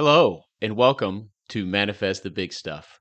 Hello, 0.00 0.44
and 0.62 0.76
welcome 0.76 1.30
to 1.48 1.66
Manifest 1.66 2.22
the 2.22 2.30
Big 2.30 2.52
Stuff. 2.52 3.00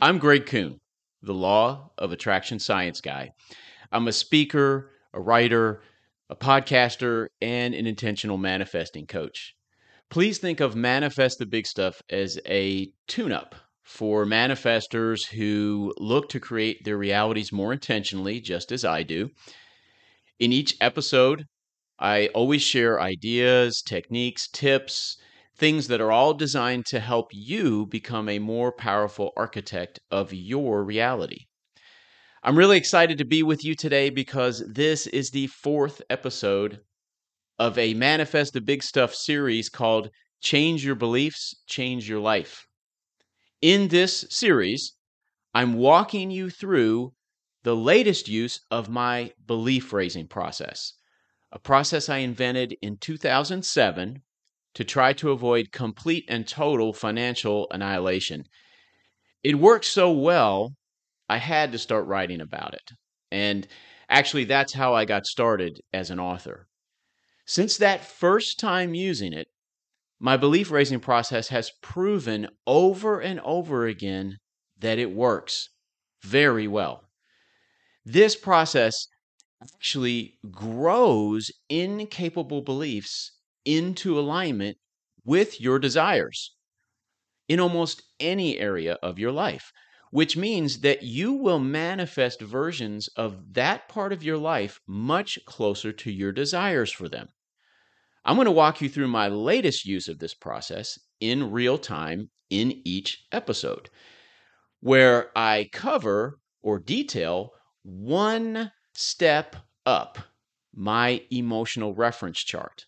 I'm 0.00 0.18
Greg 0.18 0.44
Kuhn, 0.44 0.80
the 1.22 1.32
Law 1.32 1.92
of 1.96 2.10
Attraction 2.10 2.58
Science 2.58 3.00
Guy. 3.00 3.30
I'm 3.92 4.08
a 4.08 4.12
speaker, 4.12 4.90
a 5.14 5.20
writer, 5.20 5.82
a 6.28 6.34
podcaster, 6.34 7.28
and 7.40 7.74
an 7.74 7.86
intentional 7.86 8.38
manifesting 8.38 9.06
coach. 9.06 9.54
Please 10.10 10.38
think 10.38 10.58
of 10.58 10.74
Manifest 10.74 11.38
the 11.38 11.46
Big 11.46 11.64
Stuff 11.64 12.02
as 12.10 12.40
a 12.48 12.90
tune 13.06 13.30
up 13.30 13.54
for 13.84 14.26
manifestors 14.26 15.24
who 15.24 15.94
look 15.98 16.28
to 16.30 16.40
create 16.40 16.82
their 16.84 16.98
realities 16.98 17.52
more 17.52 17.72
intentionally, 17.72 18.40
just 18.40 18.72
as 18.72 18.84
I 18.84 19.04
do. 19.04 19.30
In 20.40 20.52
each 20.52 20.74
episode, 20.80 21.44
I 22.00 22.30
always 22.34 22.62
share 22.62 23.00
ideas, 23.00 23.80
techniques, 23.80 24.48
tips, 24.48 25.18
things 25.62 25.86
that 25.86 26.00
are 26.00 26.10
all 26.10 26.34
designed 26.34 26.84
to 26.84 26.98
help 26.98 27.28
you 27.30 27.86
become 27.86 28.28
a 28.28 28.40
more 28.40 28.72
powerful 28.72 29.32
architect 29.36 30.00
of 30.10 30.32
your 30.32 30.82
reality. 30.82 31.46
I'm 32.42 32.58
really 32.58 32.76
excited 32.76 33.18
to 33.18 33.24
be 33.24 33.44
with 33.44 33.64
you 33.64 33.76
today 33.76 34.10
because 34.10 34.64
this 34.66 35.06
is 35.06 35.30
the 35.30 35.46
fourth 35.46 36.02
episode 36.10 36.80
of 37.60 37.78
a 37.78 37.94
Manifest 37.94 38.54
the 38.54 38.60
Big 38.60 38.82
Stuff 38.82 39.14
series 39.14 39.68
called 39.68 40.10
Change 40.40 40.84
Your 40.84 40.96
Beliefs, 40.96 41.54
Change 41.68 42.08
Your 42.08 42.18
Life. 42.18 42.66
In 43.60 43.86
this 43.86 44.26
series, 44.30 44.94
I'm 45.54 45.74
walking 45.74 46.32
you 46.32 46.50
through 46.50 47.12
the 47.62 47.76
latest 47.76 48.26
use 48.26 48.58
of 48.72 48.88
my 48.88 49.30
belief 49.46 49.92
raising 49.92 50.26
process, 50.26 50.94
a 51.52 51.60
process 51.60 52.08
I 52.08 52.16
invented 52.16 52.74
in 52.82 52.96
2007 52.96 54.22
to 54.74 54.84
try 54.84 55.12
to 55.14 55.30
avoid 55.30 55.72
complete 55.72 56.24
and 56.28 56.46
total 56.46 56.92
financial 56.92 57.66
annihilation. 57.70 58.44
It 59.42 59.58
worked 59.58 59.84
so 59.84 60.10
well, 60.10 60.74
I 61.28 61.38
had 61.38 61.72
to 61.72 61.78
start 61.78 62.06
writing 62.06 62.40
about 62.40 62.74
it. 62.74 62.92
And 63.30 63.66
actually, 64.08 64.44
that's 64.44 64.72
how 64.72 64.94
I 64.94 65.04
got 65.04 65.26
started 65.26 65.80
as 65.92 66.10
an 66.10 66.20
author. 66.20 66.68
Since 67.46 67.76
that 67.78 68.04
first 68.04 68.60
time 68.60 68.94
using 68.94 69.32
it, 69.32 69.48
my 70.20 70.36
belief 70.36 70.70
raising 70.70 71.00
process 71.00 71.48
has 71.48 71.72
proven 71.82 72.48
over 72.66 73.20
and 73.20 73.40
over 73.40 73.86
again 73.86 74.38
that 74.78 74.98
it 74.98 75.10
works 75.10 75.70
very 76.22 76.68
well. 76.68 77.04
This 78.04 78.36
process 78.36 79.08
actually 79.62 80.38
grows 80.50 81.50
incapable 81.68 82.62
beliefs 82.62 83.32
into 83.64 84.18
alignment 84.18 84.76
with 85.24 85.60
your 85.60 85.78
desires 85.78 86.54
in 87.48 87.60
almost 87.60 88.02
any 88.20 88.58
area 88.58 88.98
of 89.02 89.18
your 89.18 89.32
life, 89.32 89.72
which 90.10 90.36
means 90.36 90.80
that 90.80 91.02
you 91.02 91.32
will 91.32 91.58
manifest 91.58 92.40
versions 92.40 93.08
of 93.16 93.54
that 93.54 93.88
part 93.88 94.12
of 94.12 94.22
your 94.22 94.38
life 94.38 94.80
much 94.86 95.38
closer 95.46 95.92
to 95.92 96.10
your 96.10 96.32
desires 96.32 96.90
for 96.90 97.08
them. 97.08 97.28
I'm 98.24 98.36
going 98.36 98.46
to 98.46 98.52
walk 98.52 98.80
you 98.80 98.88
through 98.88 99.08
my 99.08 99.28
latest 99.28 99.84
use 99.84 100.08
of 100.08 100.18
this 100.18 100.34
process 100.34 100.98
in 101.20 101.50
real 101.50 101.78
time 101.78 102.30
in 102.50 102.82
each 102.84 103.24
episode, 103.32 103.90
where 104.80 105.30
I 105.36 105.68
cover 105.72 106.38
or 106.62 106.78
detail 106.78 107.50
one 107.82 108.70
step 108.94 109.56
up 109.86 110.18
my 110.74 111.22
emotional 111.30 111.94
reference 111.94 112.38
chart 112.38 112.86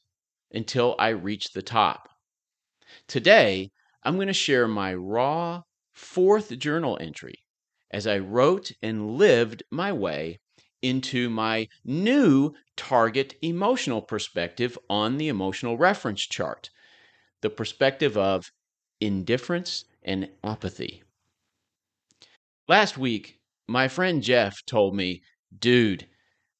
until 0.54 0.94
I 0.98 1.08
reach 1.10 1.52
the 1.52 1.62
top. 1.62 2.08
Today, 3.06 3.70
I'm 4.02 4.14
going 4.16 4.28
to 4.28 4.32
share 4.32 4.66
my 4.66 4.94
raw 4.94 5.62
fourth 5.92 6.58
journal 6.58 6.96
entry 7.00 7.34
as 7.90 8.06
I 8.06 8.18
wrote 8.18 8.72
and 8.82 9.16
lived 9.18 9.62
my 9.70 9.92
way 9.92 10.40
into 10.82 11.28
my 11.28 11.68
new 11.84 12.54
target 12.76 13.34
emotional 13.42 14.02
perspective 14.02 14.78
on 14.88 15.18
the 15.18 15.28
emotional 15.28 15.76
reference 15.76 16.22
chart 16.22 16.70
the 17.44 17.50
perspective 17.50 18.16
of 18.16 18.50
indifference 19.02 19.84
and 20.02 20.30
apathy. 20.42 21.02
Last 22.68 22.96
week, 22.96 23.38
my 23.68 23.86
friend 23.86 24.22
Jeff 24.22 24.64
told 24.64 24.96
me, 24.96 25.22
dude, 25.58 26.06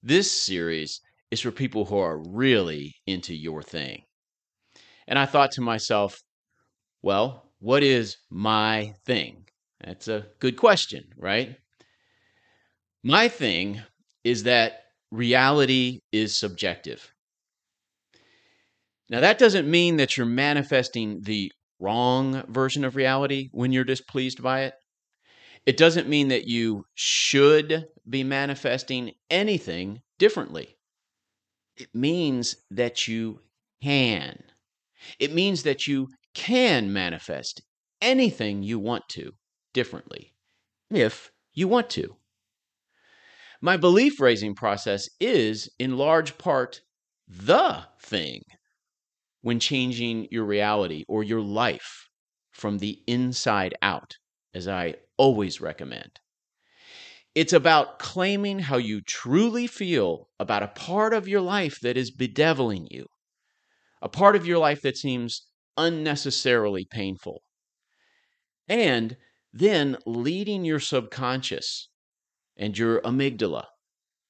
this 0.03 0.31
series 0.31 1.01
is 1.35 1.41
for 1.41 1.51
people 1.51 1.85
who 1.85 1.99
are 1.99 2.17
really 2.17 2.95
into 3.09 3.35
your 3.35 3.61
thing. 3.61 4.05
And 5.09 5.19
I 5.19 5.27
thought 5.27 5.51
to 5.53 5.61
myself, 5.61 6.17
well, 7.03 7.51
what 7.59 7.83
is 7.83 8.17
my 8.31 8.95
thing? 9.05 9.45
That's 9.85 10.07
a 10.07 10.27
good 10.39 10.57
question, 10.57 11.03
right? 11.19 11.57
My 13.03 13.27
thing 13.27 13.83
is 14.23 14.45
that 14.45 14.85
reality 15.11 15.99
is 16.13 16.37
subjective. 16.37 17.13
Now, 19.11 19.19
that 19.21 19.39
doesn't 19.39 19.69
mean 19.69 19.97
that 19.97 20.17
you're 20.17 20.27
manifesting 20.27 21.21
the 21.23 21.51
wrong 21.81 22.45
version 22.49 22.85
of 22.85 22.95
reality 22.95 23.49
when 23.51 23.73
you're 23.73 23.83
displeased 23.83 24.41
by 24.41 24.63
it. 24.63 24.75
It 25.67 25.77
doesn't 25.77 26.09
mean 26.09 26.29
that 26.29 26.47
you 26.47 26.85
should 26.95 27.87
be 28.09 28.23
manifesting 28.23 29.13
anything 29.31 30.01
differently. 30.19 30.77
It 31.77 31.95
means 31.95 32.57
that 32.71 33.09
you 33.09 33.41
can. 33.83 34.43
It 35.19 35.33
means 35.33 35.65
that 35.65 35.87
you 35.87 36.09
can 36.35 36.93
manifest 36.93 37.63
anything 38.01 38.63
you 38.63 38.79
want 38.79 39.09
to 39.11 39.33
differently 39.73 40.35
if 40.91 41.31
you 41.53 41.69
want 41.69 41.91
to. 41.91 42.17
My 43.61 43.77
belief 43.77 44.21
raising 44.21 44.55
process 44.55 45.09
is, 45.21 45.71
in 45.79 45.97
large 45.97 46.37
part, 46.39 46.83
the 47.27 47.87
thing 48.01 48.43
when 49.41 49.59
changing 49.59 50.29
your 50.31 50.45
reality 50.45 51.05
or 51.09 51.23
your 51.23 51.41
life 51.41 52.09
from 52.53 52.79
the 52.79 53.03
inside 53.07 53.75
out, 53.83 54.17
as 54.55 54.69
I 54.69 54.95
always 55.17 55.61
recommend. 55.61 56.21
It's 57.35 57.53
about 57.53 57.99
claiming 57.99 58.61
how 58.61 58.77
you 58.77 59.01
truly 59.01 59.67
feel 59.67 60.29
about 60.39 60.63
a 60.63 60.69
part 60.69 61.13
of 61.13 61.27
your 61.27 61.41
life 61.41 61.81
that 61.81 61.97
is 61.97 62.13
bedeviling 62.13 62.87
you, 62.91 63.07
a 64.01 64.09
part 64.09 64.37
of 64.37 64.47
your 64.47 64.59
life 64.59 64.83
that 64.83 64.97
seems 64.97 65.47
unnecessarily 65.77 66.85
painful. 66.85 67.43
And 68.69 69.17
then 69.53 69.97
leading 70.07 70.65
your 70.65 70.81
subconscious 70.81 71.89
and 72.57 72.79
your 72.79 73.01
amygdala 73.03 73.67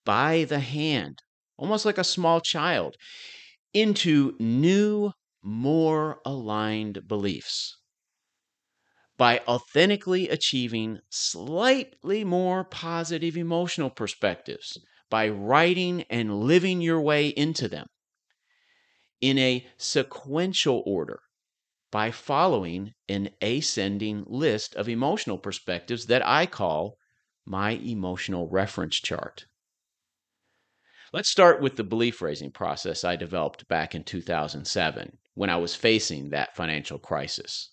by 0.04 0.44
the 0.44 0.60
hand, 0.60 1.22
almost 1.58 1.84
like 1.84 1.98
a 1.98 2.04
small 2.04 2.40
child, 2.40 2.96
into 3.74 4.34
new, 4.38 5.12
more 5.42 6.20
aligned 6.24 7.06
beliefs 7.06 7.76
by 9.16 9.38
authentically 9.46 10.28
achieving 10.28 10.98
slightly 11.08 12.24
more 12.24 12.64
positive 12.64 13.36
emotional 13.36 13.90
perspectives 13.90 14.78
by 15.10 15.28
writing 15.28 16.02
and 16.10 16.40
living 16.40 16.80
your 16.80 17.00
way 17.00 17.28
into 17.28 17.68
them 17.68 17.86
in 19.20 19.38
a 19.38 19.66
sequential 19.78 20.82
order 20.84 21.20
by 21.90 22.10
following 22.10 22.92
an 23.08 23.30
ascending 23.40 24.24
list 24.26 24.74
of 24.74 24.88
emotional 24.88 25.38
perspectives 25.38 26.06
that 26.06 26.26
I 26.26 26.46
call 26.46 26.98
my 27.46 27.70
emotional 27.70 28.48
reference 28.48 28.96
chart. 28.96 29.46
Let's 31.12 31.28
start 31.28 31.62
with 31.62 31.76
the 31.76 31.84
belief 31.84 32.20
raising 32.20 32.50
process 32.50 33.04
I 33.04 33.14
developed 33.14 33.68
back 33.68 33.94
in 33.94 34.02
2007 34.02 35.18
when 35.34 35.50
I 35.50 35.56
was 35.56 35.76
facing 35.76 36.30
that 36.30 36.56
financial 36.56 36.98
crisis. 36.98 37.70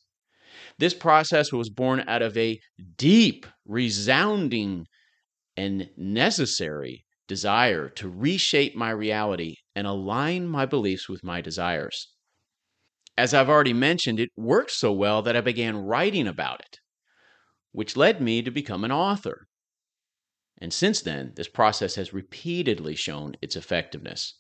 This 0.78 0.94
process 0.94 1.52
was 1.52 1.70
born 1.70 2.04
out 2.08 2.22
of 2.22 2.38
a 2.38 2.60
deep, 2.98 3.46
resounding, 3.66 4.86
and 5.58 5.90
necessary 5.98 7.06
desire 7.28 7.88
to 7.88 8.10
reshape 8.10 8.76
my 8.76 8.90
reality 8.90 9.56
and 9.76 9.88
align 9.88 10.48
my 10.48 10.66
beliefs 10.66 11.08
with 11.08 11.24
my 11.24 11.42
desires. 11.42 12.10
As 13.18 13.34
I've 13.34 13.50
already 13.50 13.74
mentioned, 13.74 14.20
it 14.20 14.30
worked 14.36 14.72
so 14.72 14.92
well 14.92 15.22
that 15.22 15.36
I 15.36 15.42
began 15.42 15.78
writing 15.78 16.28
about 16.28 16.62
it, 16.62 16.80
which 17.72 17.98
led 17.98 18.22
me 18.22 18.42
to 18.42 18.52
become 18.52 18.84
an 18.84 18.92
author. 18.92 19.48
And 20.60 20.74
since 20.74 21.02
then, 21.02 21.34
this 21.36 21.48
process 21.48 21.96
has 21.96 22.14
repeatedly 22.14 22.96
shown 22.96 23.36
its 23.42 23.56
effectiveness. 23.56 24.40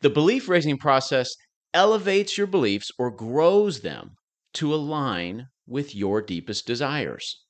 The 0.00 0.10
belief 0.10 0.48
raising 0.48 0.78
process 0.78 1.28
elevates 1.72 2.36
your 2.36 2.46
beliefs 2.46 2.90
or 2.98 3.10
grows 3.10 3.80
them 3.80 4.16
to 4.54 4.74
align 4.74 5.48
with 5.66 5.94
your 5.94 6.22
deepest 6.22 6.66
desires. 6.66 7.44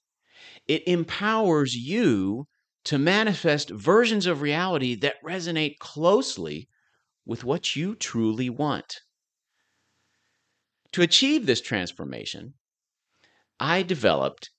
It 0.67 0.87
empowers 0.87 1.77
you 1.77 2.49
to 2.85 2.99
manifest 2.99 3.71
versions 3.71 4.27
of 4.27 4.41
reality 4.43 4.95
that 4.97 5.23
resonate 5.23 5.79
closely 5.79 6.69
with 7.27 7.45
what 7.45 7.77
you 7.77 7.95
truly 7.95 8.51
want. 8.51 9.01
To 10.93 11.03
achieve 11.03 11.47
this 11.47 11.61
transformation, 11.61 12.55
I 13.61 13.83
developed 13.83 14.51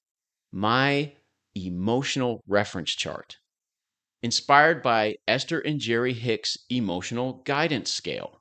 my 0.52 1.16
emotional 1.56 2.44
reference 2.48 2.92
chart, 2.92 3.38
inspired 4.22 4.82
by 4.82 5.18
Esther 5.28 5.60
and 5.60 5.80
Jerry 5.80 6.14
Hicks' 6.14 6.58
emotional 6.70 7.44
guidance 7.46 7.92
scale. 7.92 8.39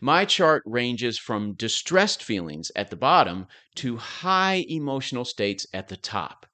My 0.00 0.24
chart 0.24 0.62
ranges 0.66 1.18
from 1.18 1.54
distressed 1.54 2.22
feelings 2.22 2.70
at 2.76 2.90
the 2.90 2.96
bottom 2.96 3.46
to 3.76 3.96
high 3.96 4.64
emotional 4.68 5.24
states 5.24 5.66
at 5.72 5.88
the 5.88 5.96
top. 5.96 6.46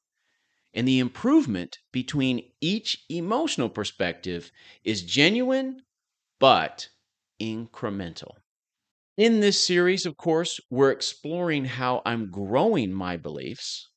And 0.73 0.87
the 0.87 0.99
improvement 1.01 1.79
between 1.93 2.51
each 2.61 3.05
emotional 3.09 3.69
perspective 3.69 4.53
is 4.85 5.03
genuine 5.03 5.83
but 6.39 6.89
incremental. 7.41 8.37
In 9.17 9.41
this 9.41 9.61
series, 9.61 10.07
of 10.07 10.17
course, 10.17 10.61
we're 10.71 10.91
exploring 10.93 11.65
how 11.65 12.01
I'm 12.07 12.31
growing 12.31 12.93
my 12.93 13.17
beliefs, 13.17 13.89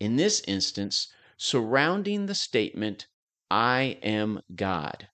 in 0.00 0.16
this 0.16 0.42
instance, 0.48 1.12
surrounding 1.36 2.26
the 2.26 2.34
statement, 2.34 3.06
I 3.50 3.98
am 4.02 4.40
God. 4.54 5.08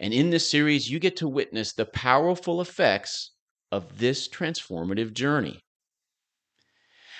And 0.00 0.12
in 0.14 0.30
this 0.30 0.50
series, 0.50 0.90
you 0.90 0.98
get 0.98 1.16
to 1.18 1.28
witness 1.28 1.72
the 1.72 1.84
powerful 1.84 2.60
effects 2.60 3.32
of 3.70 3.98
this 3.98 4.28
transformative 4.28 5.12
journey. 5.12 5.60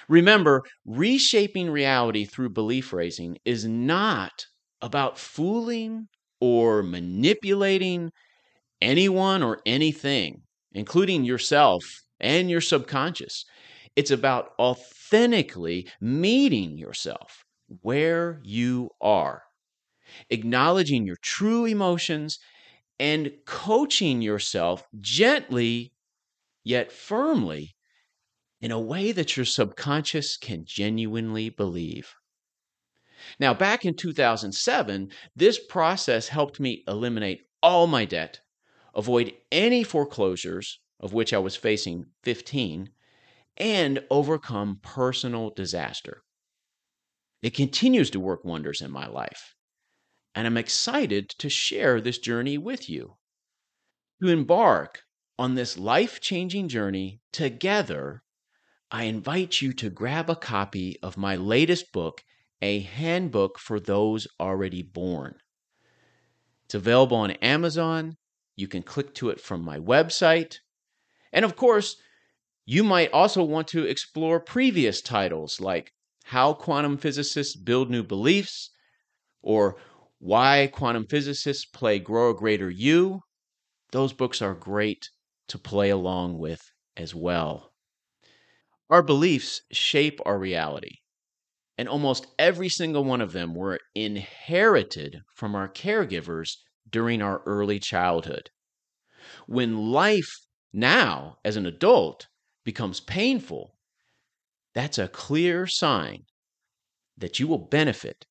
Remember, 0.08 0.62
reshaping 0.84 1.70
reality 1.70 2.24
through 2.24 2.50
belief 2.50 2.92
raising 2.92 3.38
is 3.44 3.64
not 3.66 4.46
about 4.80 5.18
fooling 5.18 6.08
or 6.40 6.82
manipulating 6.82 8.10
anyone 8.80 9.42
or 9.42 9.60
anything, 9.66 10.42
including 10.72 11.24
yourself 11.24 11.84
and 12.20 12.50
your 12.50 12.60
subconscious. 12.60 13.44
It's 13.96 14.10
about 14.10 14.50
authentically 14.58 15.88
meeting 16.00 16.78
yourself 16.78 17.44
where 17.82 18.40
you 18.42 18.90
are, 19.00 19.42
acknowledging 20.30 21.06
your 21.06 21.18
true 21.22 21.66
emotions 21.66 22.38
and 23.00 23.32
coaching 23.46 24.20
yourself 24.20 24.86
gently 25.00 25.94
yet 26.62 26.92
firmly 26.92 27.74
in 28.60 28.70
a 28.70 28.78
way 28.78 29.10
that 29.10 29.38
your 29.38 29.46
subconscious 29.46 30.36
can 30.36 30.66
genuinely 30.66 31.48
believe. 31.48 32.14
Now, 33.38 33.54
back 33.54 33.86
in 33.86 33.94
2007, 33.94 35.10
this 35.34 35.58
process 35.58 36.28
helped 36.28 36.60
me 36.60 36.84
eliminate 36.86 37.46
all 37.62 37.86
my 37.86 38.04
debt, 38.04 38.40
avoid 38.94 39.32
any 39.50 39.82
foreclosures, 39.82 40.78
of 41.00 41.14
which 41.14 41.32
I 41.32 41.38
was 41.38 41.56
facing 41.56 42.04
15, 42.22 42.90
and 43.56 44.04
overcome 44.10 44.78
personal 44.82 45.50
disaster. 45.50 46.22
It 47.40 47.54
continues 47.54 48.10
to 48.10 48.20
work 48.20 48.44
wonders 48.44 48.82
in 48.82 48.90
my 48.90 49.06
life 49.06 49.54
and 50.34 50.46
I'm 50.46 50.56
excited 50.56 51.28
to 51.38 51.48
share 51.48 52.00
this 52.00 52.18
journey 52.18 52.58
with 52.58 52.88
you. 52.88 53.16
To 54.22 54.28
embark 54.28 55.02
on 55.38 55.54
this 55.54 55.78
life 55.78 56.20
changing 56.20 56.68
journey 56.68 57.20
together, 57.32 58.22
I 58.90 59.04
invite 59.04 59.62
you 59.62 59.72
to 59.74 59.90
grab 59.90 60.28
a 60.28 60.36
copy 60.36 60.98
of 61.02 61.16
my 61.16 61.36
latest 61.36 61.92
book, 61.92 62.22
A 62.60 62.80
Handbook 62.80 63.58
for 63.58 63.80
Those 63.80 64.26
Already 64.38 64.82
Born. 64.82 65.36
It's 66.64 66.74
available 66.74 67.16
on 67.16 67.32
Amazon. 67.32 68.16
You 68.56 68.68
can 68.68 68.82
click 68.82 69.14
to 69.14 69.30
it 69.30 69.40
from 69.40 69.64
my 69.64 69.78
website. 69.78 70.56
And 71.32 71.44
of 71.44 71.56
course, 71.56 71.96
you 72.66 72.84
might 72.84 73.12
also 73.12 73.42
want 73.42 73.68
to 73.68 73.84
explore 73.84 74.38
previous 74.38 75.00
titles 75.00 75.60
like 75.60 75.92
How 76.24 76.52
Quantum 76.52 76.98
Physicists 76.98 77.56
Build 77.56 77.90
New 77.90 78.02
Beliefs 78.02 78.70
or 79.42 79.76
why 80.20 80.68
Quantum 80.70 81.06
Physicists 81.06 81.64
Play 81.64 81.98
Grow 81.98 82.30
a 82.30 82.34
Greater 82.34 82.68
You. 82.68 83.22
Those 83.90 84.12
books 84.12 84.42
are 84.42 84.54
great 84.54 85.08
to 85.48 85.58
play 85.58 85.88
along 85.88 86.38
with 86.38 86.60
as 86.94 87.14
well. 87.14 87.72
Our 88.90 89.02
beliefs 89.02 89.62
shape 89.72 90.20
our 90.26 90.38
reality, 90.38 90.98
and 91.78 91.88
almost 91.88 92.26
every 92.38 92.68
single 92.68 93.02
one 93.02 93.22
of 93.22 93.32
them 93.32 93.54
were 93.54 93.80
inherited 93.94 95.22
from 95.34 95.54
our 95.54 95.70
caregivers 95.70 96.56
during 96.88 97.22
our 97.22 97.42
early 97.46 97.78
childhood. 97.78 98.50
When 99.46 99.90
life 99.90 100.30
now, 100.70 101.38
as 101.46 101.56
an 101.56 101.64
adult, 101.64 102.28
becomes 102.62 103.00
painful, 103.00 103.74
that's 104.74 104.98
a 104.98 105.08
clear 105.08 105.66
sign 105.66 106.24
that 107.16 107.40
you 107.40 107.46
will 107.46 107.66
benefit 107.68 108.26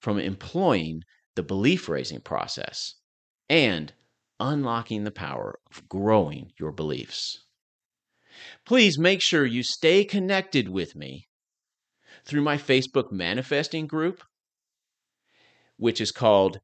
from 0.00 0.18
employing 0.18 1.02
the 1.38 1.42
belief 1.44 1.88
raising 1.88 2.20
process, 2.20 2.96
and 3.48 3.92
unlocking 4.40 5.04
the 5.04 5.12
power 5.12 5.60
of 5.70 5.88
growing 5.88 6.50
your 6.58 6.72
beliefs. 6.72 7.44
Please 8.66 8.98
make 8.98 9.22
sure 9.22 9.46
you 9.46 9.62
stay 9.62 10.04
connected 10.04 10.68
with 10.68 10.96
me 10.96 11.28
through 12.24 12.42
my 12.42 12.56
Facebook 12.56 13.12
manifesting 13.12 13.86
group, 13.86 14.24
which 15.76 16.00
is 16.00 16.10
called 16.10 16.58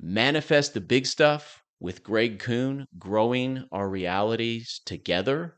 Manifest 0.00 0.74
the 0.74 0.80
Big 0.80 1.06
Stuff 1.06 1.62
with 1.78 2.02
Greg 2.02 2.40
Kuhn 2.40 2.88
Growing 2.98 3.68
Our 3.70 3.88
Realities 3.88 4.80
Together. 4.84 5.54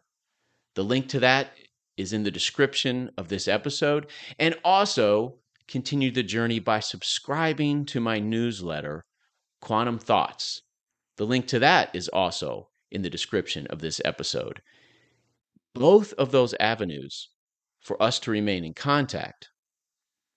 The 0.75 0.85
link 0.85 1.09
to 1.09 1.21
that 1.21 1.53
is 1.97 2.13
in 2.13 2.25
the 2.25 2.31
description 2.31 3.11
of 3.17 3.29
this 3.29 3.49
episode. 3.49 4.09
And 4.39 4.55
also, 4.63 5.39
continue 5.69 6.11
the 6.11 6.23
journey 6.23 6.59
by 6.59 6.81
subscribing 6.81 7.85
to 7.87 8.01
my 8.01 8.19
newsletter, 8.19 9.05
Quantum 9.61 9.99
Thoughts. 9.99 10.63
The 11.17 11.27
link 11.27 11.47
to 11.49 11.59
that 11.59 11.95
is 11.95 12.09
also 12.09 12.69
in 12.91 13.03
the 13.03 13.11
description 13.11 13.67
of 13.69 13.81
this 13.81 14.01
episode. 14.05 14.61
Both 15.75 16.13
of 16.15 16.31
those 16.31 16.55
avenues 16.61 17.29
for 17.81 18.01
us 18.03 18.19
to 18.21 18.31
remain 18.31 18.65
in 18.65 18.75
contact 18.75 19.49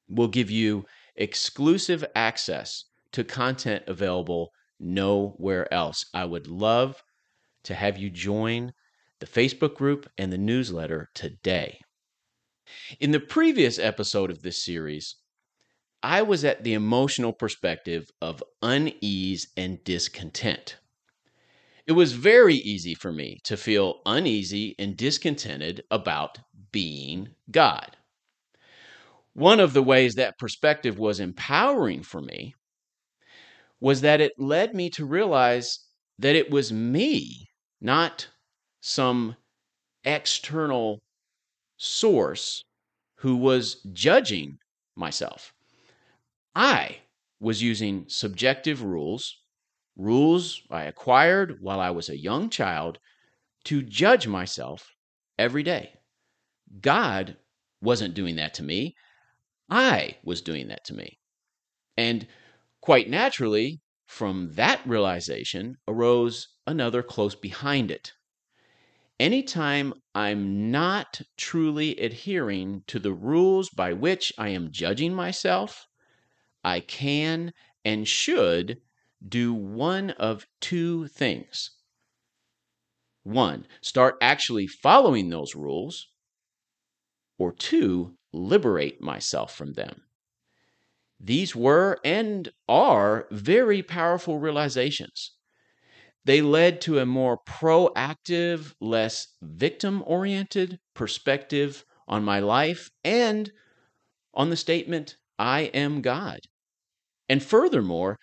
will 0.07 0.27
give 0.27 0.50
you 0.50 0.85
exclusive 1.16 2.06
access 2.16 2.85
to 3.11 3.23
content 3.23 3.83
available 3.88 4.52
nowhere 4.80 5.71
else. 5.73 6.06
I 6.14 6.26
would 6.26 6.47
love 6.47 7.02
to 7.64 7.73
have 7.73 7.97
you 7.97 8.09
join 8.09 8.73
the 9.19 9.26
Facebook 9.26 9.76
group 9.76 10.09
and 10.18 10.31
the 10.31 10.38
newsletter 10.38 11.09
today. 11.14 11.80
In 13.00 13.12
the 13.12 13.19
previous 13.19 13.80
episode 13.80 14.30
of 14.30 14.42
this 14.42 14.64
series, 14.64 15.16
I 16.02 16.22
was 16.22 16.45
at 16.45 16.64
the 16.64 16.74
emotional 16.74 17.34
perspective 17.34 18.10
of 18.22 18.44
unease 18.62 19.48
and 19.57 19.84
discontent. 19.84 20.78
It 21.88 21.94
was 21.94 22.14
very 22.14 22.56
easy 22.56 22.95
for 22.95 23.12
me 23.12 23.40
to 23.44 23.57
feel 23.57 24.02
uneasy 24.06 24.76
and 24.80 24.98
discontented 24.98 25.84
about 25.92 26.40
being 26.72 27.30
God. 27.52 27.98
One 29.34 29.60
of 29.60 29.74
the 29.74 29.84
ways 29.84 30.16
that 30.16 30.40
perspective 30.40 30.98
was 30.98 31.19
empowering 31.19 32.04
for 32.04 32.22
me 32.22 32.56
was 33.80 34.02
that 34.02 34.22
it 34.22 34.34
led 34.38 34.74
me 34.74 34.90
to 34.92 35.06
realize 35.06 35.80
that 36.18 36.36
it 36.36 36.50
was 36.50 36.72
me, 36.72 37.50
not 37.81 38.28
some 38.81 39.36
external 40.04 41.02
source 41.78 42.64
who 43.18 43.38
was 43.38 43.82
judging 43.94 44.58
myself. 44.96 45.54
I 46.56 46.98
was 47.40 47.62
using 47.62 48.06
subjective 48.08 48.84
rules, 48.84 49.42
rules 49.98 50.62
I 50.70 50.84
acquired 50.84 51.58
while 51.62 51.80
I 51.80 51.90
was 51.90 52.10
a 52.10 52.18
young 52.18 52.50
child, 52.50 53.00
to 53.66 53.82
judge 53.82 54.28
myself 54.28 54.96
every 55.38 55.64
day. 55.64 55.94
God 56.82 57.38
wasn't 57.82 58.14
doing 58.14 58.36
that 58.38 58.54
to 58.56 58.64
me. 58.64 58.96
I 59.70 60.18
was 60.24 60.42
doing 60.42 60.68
that 60.70 60.86
to 60.86 60.94
me. 60.94 61.20
And 61.98 62.28
quite 62.82 63.10
naturally, 63.10 63.82
from 64.06 64.52
that 64.54 64.86
realization 64.86 65.78
arose 65.88 66.48
another 66.68 67.02
close 67.02 67.36
behind 67.36 67.90
it. 67.92 68.14
Anytime 69.19 69.94
I'm 70.14 70.72
not 70.72 71.22
truly 71.38 71.98
adhering 71.98 72.84
to 72.88 73.00
the 73.00 73.14
rules 73.14 73.69
by 73.69 73.94
which 73.94 74.34
I 74.38 74.50
am 74.50 74.72
judging 74.72 75.14
myself, 75.14 75.88
I 76.64 76.81
can 76.81 77.54
and 77.86 78.07
should 78.07 78.81
do 79.26 79.54
one 79.54 80.12
of 80.12 80.48
two 80.60 81.07
things. 81.07 81.72
One, 83.24 83.68
start 83.81 84.18
actually 84.22 84.68
following 84.68 85.30
those 85.30 85.56
rules, 85.56 86.07
or 87.38 87.54
two, 87.54 88.18
liberate 88.34 89.02
myself 89.02 89.56
from 89.56 89.74
them. 89.74 90.04
These 91.19 91.56
were 91.56 92.00
and 92.04 92.52
are 92.68 93.28
very 93.31 93.81
powerful 93.81 94.40
realizations. 94.40 95.34
They 96.26 96.42
led 96.42 96.82
to 96.82 96.98
a 96.98 97.06
more 97.06 97.38
proactive, 97.38 98.74
less 98.82 99.28
victim 99.42 100.04
oriented 100.08 100.80
perspective 100.96 101.86
on 102.08 102.24
my 102.24 102.40
life 102.40 102.90
and 103.04 103.52
on 104.34 104.50
the 104.50 104.58
statement, 104.58 105.18
I 105.38 105.62
am 105.74 106.02
God. 106.02 106.40
And 107.30 107.44
furthermore, 107.44 108.18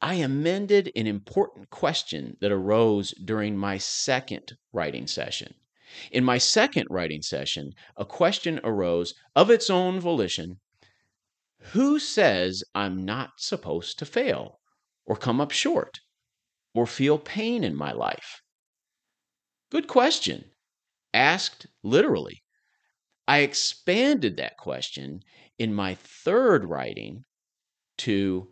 I 0.00 0.14
amended 0.14 0.92
an 0.94 1.06
important 1.06 1.70
question 1.70 2.36
that 2.40 2.52
arose 2.52 3.10
during 3.22 3.56
my 3.56 3.78
second 3.78 4.56
writing 4.72 5.06
session. 5.06 5.54
In 6.12 6.24
my 6.24 6.38
second 6.38 6.86
writing 6.88 7.20
session, 7.20 7.72
a 7.96 8.04
question 8.04 8.60
arose 8.62 9.14
of 9.34 9.50
its 9.50 9.68
own 9.68 9.98
volition 9.98 10.60
Who 11.72 11.98
says 11.98 12.62
I'm 12.76 13.04
not 13.04 13.32
supposed 13.38 13.98
to 13.98 14.06
fail 14.06 14.60
or 15.04 15.16
come 15.16 15.40
up 15.40 15.50
short? 15.50 16.00
Or 16.74 16.86
feel 16.86 17.18
pain 17.18 17.64
in 17.64 17.74
my 17.74 17.92
life? 17.92 18.42
Good 19.70 19.86
question. 19.86 20.44
Asked 21.14 21.66
literally. 21.82 22.42
I 23.26 23.38
expanded 23.38 24.36
that 24.36 24.56
question 24.56 25.22
in 25.58 25.72
my 25.72 25.94
third 25.94 26.64
writing 26.64 27.24
to 27.98 28.48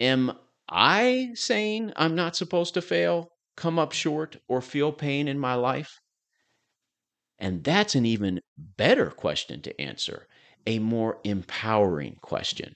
Am 0.00 0.32
I 0.68 1.30
saying 1.34 1.92
I'm 1.96 2.14
not 2.14 2.36
supposed 2.36 2.74
to 2.74 2.82
fail, 2.82 3.32
come 3.56 3.78
up 3.78 3.92
short, 3.92 4.36
or 4.48 4.60
feel 4.60 4.92
pain 4.92 5.28
in 5.28 5.38
my 5.38 5.54
life? 5.54 5.98
And 7.38 7.64
that's 7.64 7.94
an 7.94 8.04
even 8.04 8.40
better 8.56 9.10
question 9.10 9.62
to 9.62 9.80
answer, 9.80 10.26
a 10.66 10.78
more 10.78 11.20
empowering 11.24 12.18
question. 12.20 12.74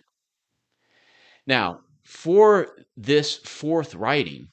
Now, 1.46 1.80
for 2.04 2.76
this 2.96 3.36
fourth 3.36 3.94
writing, 3.94 4.48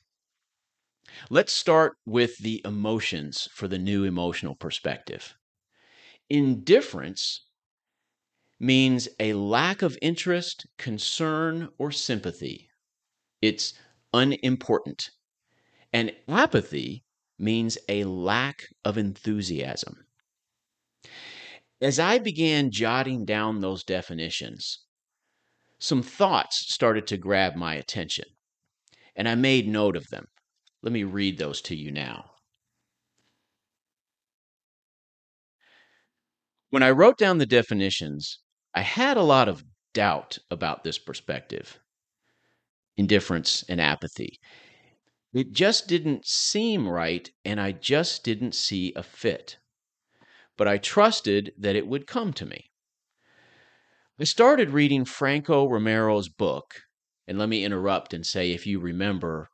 Let's 1.30 1.54
start 1.54 1.98
with 2.06 2.38
the 2.38 2.62
emotions 2.66 3.48
for 3.54 3.68
the 3.68 3.78
new 3.78 4.04
emotional 4.04 4.56
perspective. 4.56 5.36
Indifference 6.30 7.46
means 8.60 9.08
a 9.20 9.34
lack 9.34 9.82
of 9.82 9.98
interest, 10.02 10.68
concern, 10.78 11.70
or 11.78 11.92
sympathy. 11.92 12.70
It's 13.42 13.74
unimportant. 14.14 15.12
And 15.94 16.16
apathy 16.28 17.04
means 17.38 17.78
a 17.88 18.04
lack 18.04 18.68
of 18.84 18.98
enthusiasm. 18.98 20.06
As 21.82 21.98
I 21.98 22.18
began 22.18 22.72
jotting 22.72 23.24
down 23.26 23.62
those 23.62 23.84
definitions, 23.84 24.80
some 25.80 26.04
thoughts 26.04 26.72
started 26.74 27.08
to 27.08 27.18
grab 27.18 27.56
my 27.56 27.76
attention, 27.76 28.26
and 29.16 29.30
I 29.30 29.36
made 29.36 29.68
note 29.68 29.96
of 29.96 30.10
them. 30.10 30.28
Let 30.82 30.94
me 30.94 31.04
read 31.04 31.38
those 31.38 31.62
to 31.64 31.76
you 31.76 31.92
now. 31.92 32.32
When 36.70 36.84
I 36.84 36.92
wrote 36.92 37.18
down 37.18 37.40
the 37.40 37.46
definitions, 37.46 38.40
I 38.74 38.82
had 38.82 39.18
a 39.18 39.24
lot 39.24 39.50
of 39.50 39.64
doubt 39.94 40.38
about 40.52 40.84
this 40.84 41.00
perspective 41.00 41.80
indifference 42.96 43.64
and 43.70 43.80
apathy. 43.80 44.40
It 45.34 45.52
just 45.54 45.88
didn't 45.88 46.26
seem 46.28 46.88
right, 46.88 47.30
and 47.46 47.60
I 47.60 47.72
just 47.72 48.24
didn't 48.24 48.54
see 48.56 48.94
a 48.96 49.04
fit. 49.04 49.58
But 50.58 50.68
I 50.68 50.78
trusted 50.78 51.54
that 51.58 51.76
it 51.78 51.88
would 51.88 52.08
come 52.08 52.34
to 52.34 52.46
me. 52.46 52.72
I 54.20 54.26
started 54.26 54.72
reading 54.72 55.06
Franco 55.06 55.66
Romero's 55.66 56.28
book, 56.28 56.82
and 57.26 57.38
let 57.38 57.48
me 57.48 57.64
interrupt 57.64 58.14
and 58.14 58.26
say 58.26 58.52
if 58.52 58.68
you 58.68 58.80
remember, 58.80 59.49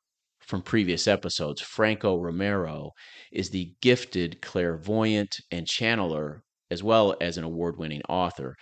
from 0.48 0.62
previous 0.62 1.08
episodes, 1.08 1.62
Franco 1.62 2.18
Romero 2.18 2.92
is 3.32 3.50
the 3.50 3.74
gifted 3.82 4.42
clairvoyant 4.42 5.36
and 5.52 5.66
channeler, 5.66 6.42
as 6.70 6.84
well 6.84 7.16
as 7.20 7.38
an 7.38 7.44
award 7.44 7.78
winning 7.78 8.02
author, 8.08 8.56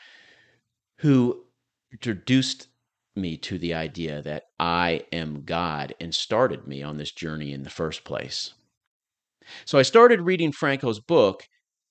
who 0.99 1.43
introduced 1.91 2.67
me 3.15 3.37
to 3.37 3.57
the 3.57 3.73
idea 3.73 4.21
that 4.21 4.43
I 4.59 5.01
am 5.11 5.43
God 5.43 5.93
and 5.99 6.13
started 6.13 6.67
me 6.67 6.81
on 6.81 6.97
this 6.97 7.11
journey 7.11 7.51
in 7.51 7.63
the 7.63 7.69
first 7.69 8.03
place. 8.03 8.53
So 9.65 9.77
I 9.77 9.83
started 9.83 10.21
reading 10.21 10.51
Franco's 10.51 10.99
book, 10.99 11.43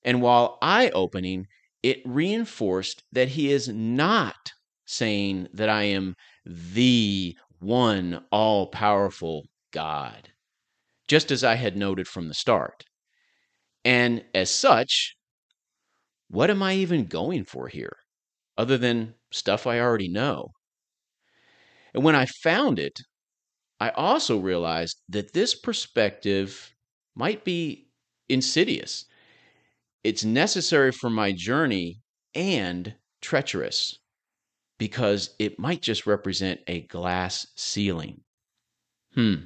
and 0.03 0.21
while 0.21 0.57
eye 0.61 0.89
opening, 0.93 1.45
it 1.81 2.01
reinforced 2.05 3.03
that 3.11 3.29
he 3.29 3.51
is 3.51 3.67
not 3.67 4.51
saying 4.85 5.47
that 5.53 5.69
I 5.69 5.83
am 5.83 6.15
the 6.45 7.37
one 7.59 8.25
all 8.31 8.67
powerful 8.67 9.45
God, 9.73 10.31
just 11.07 11.31
as 11.31 11.43
I 11.43 11.55
had 11.55 11.77
noted 11.77 12.07
from 12.07 12.29
the 12.29 12.33
start. 12.35 12.85
And 13.85 14.25
as 14.33 14.51
such, 14.51 15.15
what 16.27 16.49
am 16.49 16.61
I 16.61 16.73
even 16.73 17.05
going 17.05 17.45
for 17.45 17.69
here, 17.69 17.95
other 18.57 18.77
than 18.77 19.15
stuff 19.31 19.65
I 19.65 19.79
already 19.79 20.09
know? 20.09 20.51
And 21.95 22.03
when 22.03 22.15
I 22.15 22.25
found 22.27 22.77
it, 22.77 22.99
I 23.79 23.89
also 23.91 24.39
realized 24.39 25.01
that 25.09 25.33
this 25.33 25.55
perspective 25.55 26.75
might 27.15 27.45
be 27.45 27.89
insidious. 28.29 29.05
It's 30.03 30.23
necessary 30.23 30.91
for 30.93 31.09
my 31.09 31.33
journey 31.33 32.01
and 32.35 32.95
treacherous 33.21 33.99
because 34.79 35.35
it 35.39 35.59
might 35.59 35.81
just 35.81 36.07
represent 36.07 36.61
a 36.67 36.81
glass 36.81 37.47
ceiling. 37.55 38.23
Hmm. 39.15 39.45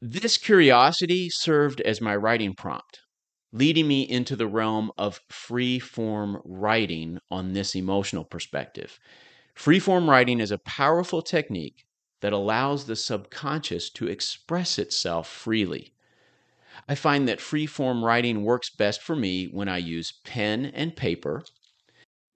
This 0.00 0.38
curiosity 0.38 1.28
served 1.28 1.80
as 1.80 2.00
my 2.00 2.14
writing 2.14 2.54
prompt, 2.54 3.00
leading 3.52 3.88
me 3.88 4.02
into 4.02 4.36
the 4.36 4.46
realm 4.46 4.92
of 4.96 5.20
free 5.28 5.78
form 5.78 6.40
writing 6.44 7.18
on 7.30 7.52
this 7.52 7.74
emotional 7.74 8.24
perspective. 8.24 8.98
Free 9.54 9.80
form 9.80 10.08
writing 10.08 10.38
is 10.38 10.52
a 10.52 10.58
powerful 10.58 11.20
technique 11.20 11.84
that 12.20 12.32
allows 12.32 12.86
the 12.86 12.94
subconscious 12.94 13.90
to 13.90 14.06
express 14.06 14.78
itself 14.78 15.28
freely. 15.28 15.94
I 16.88 16.94
find 16.94 17.26
that 17.26 17.40
free 17.40 17.66
form 17.66 18.04
writing 18.04 18.44
works 18.44 18.70
best 18.70 19.02
for 19.02 19.16
me 19.16 19.46
when 19.46 19.68
I 19.68 19.78
use 19.78 20.12
pen 20.24 20.66
and 20.66 20.94
paper. 20.94 21.42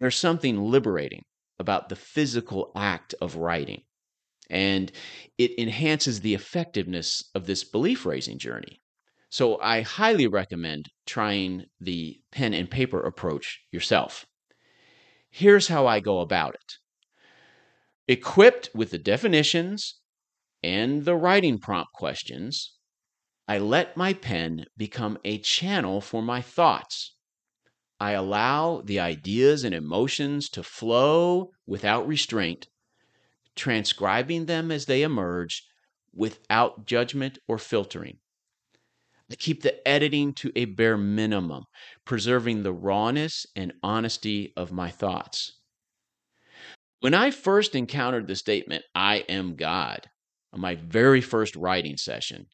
There's 0.00 0.16
something 0.16 0.64
liberating 0.64 1.22
about 1.60 1.88
the 1.88 1.96
physical 1.96 2.72
act 2.74 3.14
of 3.20 3.36
writing 3.36 3.82
and 4.52 4.92
it 5.38 5.58
enhances 5.58 6.20
the 6.20 6.34
effectiveness 6.34 7.24
of 7.34 7.46
this 7.46 7.64
belief 7.64 8.06
raising 8.06 8.38
journey. 8.38 8.80
So 9.30 9.58
I 9.60 9.80
highly 9.80 10.26
recommend 10.26 10.90
trying 11.06 11.64
the 11.80 12.20
pen 12.30 12.52
and 12.52 12.70
paper 12.70 13.00
approach 13.00 13.60
yourself. 13.72 14.26
Here's 15.30 15.68
how 15.68 15.86
I 15.86 16.00
go 16.00 16.20
about 16.20 16.54
it 16.54 16.74
equipped 18.06 18.68
with 18.74 18.90
the 18.90 18.98
definitions 18.98 20.00
and 20.62 21.04
the 21.04 21.16
writing 21.16 21.58
prompt 21.58 21.92
questions, 21.94 22.74
I 23.48 23.58
let 23.58 23.96
my 23.96 24.12
pen 24.12 24.66
become 24.76 25.18
a 25.24 25.38
channel 25.38 26.00
for 26.00 26.22
my 26.22 26.42
thoughts. 26.42 27.14
I 27.98 28.12
allow 28.12 28.82
the 28.84 29.00
ideas 29.00 29.64
and 29.64 29.74
emotions 29.74 30.48
to 30.50 30.62
flow 30.62 31.50
without 31.66 32.06
restraint 32.06 32.68
transcribing 33.56 34.46
them 34.46 34.70
as 34.70 34.86
they 34.86 35.02
emerge 35.02 35.66
without 36.14 36.86
judgment 36.86 37.38
or 37.48 37.58
filtering. 37.58 38.18
I 39.30 39.34
keep 39.34 39.62
the 39.62 39.86
editing 39.88 40.34
to 40.34 40.52
a 40.54 40.66
bare 40.66 40.98
minimum, 40.98 41.64
preserving 42.04 42.62
the 42.62 42.72
rawness 42.72 43.46
and 43.56 43.72
honesty 43.82 44.52
of 44.56 44.72
my 44.72 44.90
thoughts. 44.90 45.58
When 47.00 47.14
I 47.14 47.30
first 47.30 47.74
encountered 47.74 48.28
the 48.28 48.36
statement, 48.36 48.84
I 48.94 49.24
am 49.28 49.56
God, 49.56 50.08
on 50.52 50.60
my 50.60 50.74
very 50.74 51.20
first 51.20 51.56
writing 51.56 51.96
session, 51.96 52.46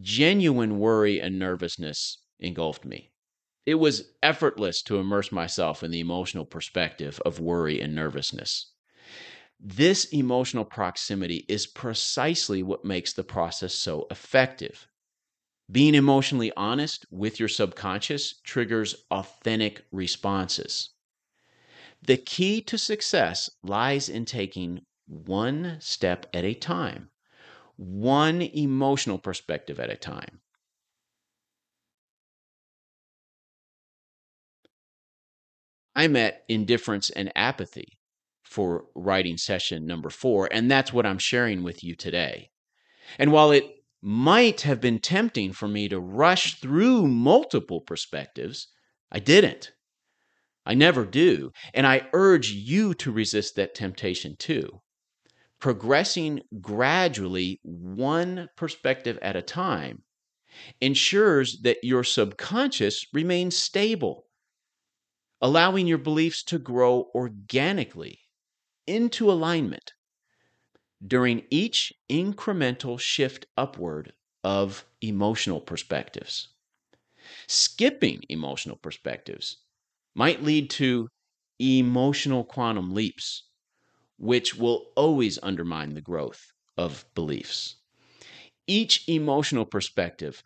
genuine 0.00 0.78
worry 0.78 1.20
and 1.20 1.38
nervousness 1.38 2.22
engulfed 2.40 2.84
me. 2.84 3.12
It 3.66 3.76
was 3.76 4.14
effortless 4.22 4.82
to 4.82 4.98
immerse 4.98 5.30
myself 5.30 5.84
in 5.84 5.90
the 5.90 6.00
emotional 6.00 6.44
perspective 6.44 7.20
of 7.24 7.38
worry 7.38 7.80
and 7.80 7.94
nervousness. 7.94 8.71
This 9.64 10.06
emotional 10.06 10.64
proximity 10.64 11.46
is 11.48 11.68
precisely 11.68 12.64
what 12.64 12.84
makes 12.84 13.12
the 13.12 13.22
process 13.22 13.72
so 13.72 14.08
effective. 14.10 14.88
Being 15.70 15.94
emotionally 15.94 16.52
honest 16.56 17.06
with 17.12 17.38
your 17.38 17.48
subconscious 17.48 18.40
triggers 18.42 19.04
authentic 19.12 19.86
responses. 19.92 20.90
The 22.02 22.16
key 22.16 22.60
to 22.62 22.76
success 22.76 23.50
lies 23.62 24.08
in 24.08 24.24
taking 24.24 24.84
one 25.06 25.76
step 25.80 26.26
at 26.34 26.44
a 26.44 26.54
time, 26.54 27.10
one 27.76 28.42
emotional 28.42 29.20
perspective 29.20 29.78
at 29.78 29.90
a 29.90 29.96
time. 29.96 30.40
I 35.94 36.08
met 36.08 36.44
indifference 36.48 37.10
and 37.10 37.30
apathy 37.36 38.00
for 38.52 38.84
writing 38.94 39.38
session 39.38 39.86
number 39.86 40.10
four. 40.10 40.48
And 40.52 40.70
that's 40.70 40.92
what 40.92 41.06
I'm 41.06 41.18
sharing 41.18 41.62
with 41.62 41.82
you 41.82 41.96
today. 41.96 42.50
And 43.18 43.32
while 43.32 43.50
it 43.50 43.64
might 44.02 44.60
have 44.62 44.80
been 44.80 44.98
tempting 44.98 45.52
for 45.52 45.68
me 45.68 45.88
to 45.88 45.98
rush 45.98 46.60
through 46.60 47.06
multiple 47.06 47.80
perspectives, 47.80 48.68
I 49.10 49.20
didn't. 49.20 49.72
I 50.66 50.74
never 50.74 51.04
do. 51.04 51.52
And 51.72 51.86
I 51.86 52.08
urge 52.12 52.50
you 52.50 52.94
to 52.94 53.10
resist 53.10 53.56
that 53.56 53.74
temptation 53.74 54.36
too. 54.38 54.80
Progressing 55.58 56.40
gradually, 56.60 57.60
one 57.62 58.48
perspective 58.56 59.18
at 59.22 59.36
a 59.36 59.42
time, 59.42 60.02
ensures 60.80 61.60
that 61.62 61.78
your 61.82 62.04
subconscious 62.04 63.06
remains 63.12 63.56
stable, 63.56 64.26
allowing 65.40 65.86
your 65.86 65.98
beliefs 65.98 66.42
to 66.44 66.58
grow 66.58 67.08
organically 67.14 68.21
into 68.86 69.30
alignment 69.30 69.92
during 71.06 71.46
each 71.50 71.92
incremental 72.10 72.98
shift 72.98 73.46
upward 73.56 74.12
of 74.44 74.84
emotional 75.00 75.60
perspectives. 75.60 76.48
Skipping 77.46 78.22
emotional 78.28 78.76
perspectives 78.76 79.58
might 80.14 80.42
lead 80.42 80.70
to 80.70 81.08
emotional 81.60 82.44
quantum 82.44 82.94
leaps, 82.94 83.44
which 84.18 84.54
will 84.56 84.92
always 84.96 85.38
undermine 85.42 85.94
the 85.94 86.02
growth 86.02 86.52
of 86.76 87.04
beliefs. 87.14 87.76
Each 88.66 89.08
emotional 89.08 89.66
perspective 89.66 90.42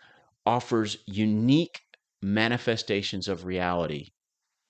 offers 0.47 0.99
unique 1.07 1.83
manifestations 2.23 3.29
of 3.29 3.45
reality 3.47 4.11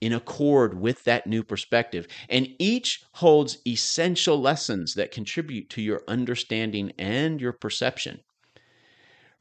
in 0.00 0.12
accord 0.12 0.78
with 0.78 1.02
that 1.04 1.26
new 1.26 1.42
perspective, 1.42 2.06
and 2.28 2.48
each 2.58 3.02
holds 3.12 3.58
essential 3.66 4.40
lessons 4.40 4.94
that 4.94 5.10
contribute 5.10 5.70
to 5.70 5.82
your 5.82 6.02
understanding 6.08 6.92
and 6.98 7.40
your 7.40 7.52
perception. 7.52 8.20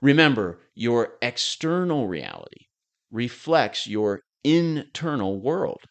Remember, 0.02 0.60
your 0.76 1.18
external 1.22 2.08
reality 2.08 2.68
reflects 3.12 3.88
your 3.88 4.22
internal 4.44 5.40
world, 5.40 5.82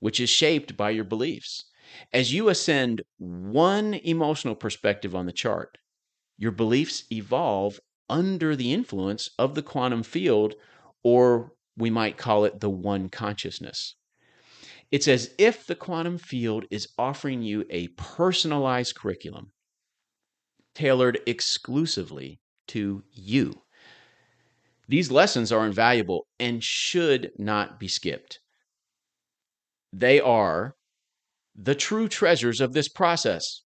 which 0.00 0.20
is 0.20 0.30
shaped 0.30 0.76
by 0.76 0.90
your 0.90 1.04
beliefs. 1.04 1.64
As 2.12 2.32
you 2.32 2.48
ascend 2.48 3.02
one 3.18 3.94
emotional 3.94 4.54
perspective 4.54 5.14
on 5.14 5.26
the 5.26 5.32
chart, 5.32 5.78
your 6.38 6.52
beliefs 6.52 7.04
evolve 7.10 7.80
under 8.08 8.54
the 8.54 8.72
influence 8.72 9.30
of 9.38 9.54
the 9.54 9.62
quantum 9.62 10.02
field, 10.02 10.54
or 11.02 11.52
we 11.76 11.90
might 11.90 12.16
call 12.16 12.44
it 12.44 12.60
the 12.60 12.70
one 12.70 13.08
consciousness. 13.08 13.96
It's 14.90 15.08
as 15.08 15.34
if 15.38 15.66
the 15.66 15.74
quantum 15.74 16.18
field 16.18 16.64
is 16.70 16.88
offering 16.96 17.42
you 17.42 17.64
a 17.70 17.88
personalized 17.88 18.94
curriculum 18.94 19.52
tailored 20.74 21.18
exclusively 21.26 22.38
to 22.68 23.02
you. 23.12 23.62
These 24.88 25.10
lessons 25.10 25.50
are 25.50 25.66
invaluable 25.66 26.26
and 26.38 26.62
should 26.62 27.32
not 27.38 27.80
be 27.80 27.88
skipped. 27.88 28.40
They 29.92 30.20
are 30.20 30.76
the 31.54 31.74
true 31.74 32.08
treasures 32.08 32.60
of 32.60 32.72
this 32.72 32.88
process. 32.88 33.62